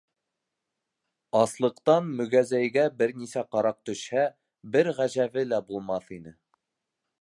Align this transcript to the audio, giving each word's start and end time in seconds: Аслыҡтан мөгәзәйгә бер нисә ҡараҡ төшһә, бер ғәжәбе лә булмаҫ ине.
Аслыҡтан 1.41 2.09
мөгәзәйгә 2.21 2.87
бер 3.03 3.15
нисә 3.21 3.45
ҡараҡ 3.55 3.79
төшһә, 3.91 4.27
бер 4.77 4.93
ғәжәбе 5.03 5.49
лә 5.55 5.65
булмаҫ 5.71 6.13
ине. 6.21 6.37